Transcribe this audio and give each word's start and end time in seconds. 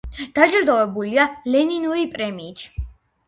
დაჯილდოებულია 0.37 1.27
ლენინური 1.55 2.05
პრემიით. 2.17 2.63